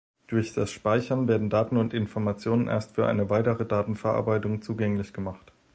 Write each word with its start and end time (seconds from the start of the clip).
Durch 0.25 0.51
das 0.55 0.71
Speichern 0.71 1.27
werden 1.27 1.51
Daten 1.51 1.77
und 1.77 1.93
Informationen 1.93 2.67
erst 2.67 2.95
für 2.95 3.05
eine 3.05 3.29
weitere 3.29 3.67
Datenverarbeitung 3.67 4.63
zugänglich 4.63 5.13
gemacht. 5.13 5.53